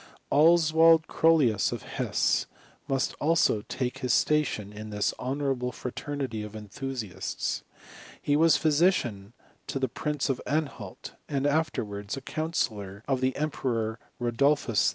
[0.31, 2.47] Oswald CroUius, of Hesse,
[2.87, 7.61] must also take his sta« tion in this honourable fraternity of enthusiasts.
[8.19, 9.33] He was physician
[9.67, 14.89] to the Prince of Anhalt, and afterwards a counsellor of the Emperor Rodolphus H.